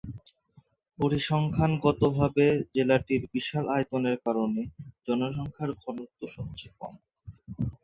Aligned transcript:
পরিসংখ্যানগতভাবে 0.99 2.45
জেলাটির 2.75 3.21
বিশাল 3.33 3.65
আয়তনের 3.75 4.17
কারণে 4.25 4.61
জনসংখ্যার 5.07 5.71
ঘনত্ব 5.81 6.19
সবচেয়ে 6.35 6.75
কম। 6.79 6.93